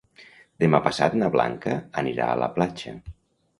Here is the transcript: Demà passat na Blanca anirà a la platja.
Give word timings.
Demà 0.63 0.79
passat 0.87 1.17
na 1.19 1.29
Blanca 1.37 1.77
anirà 2.05 2.33
a 2.33 2.41
la 2.47 2.51
platja. 2.59 2.99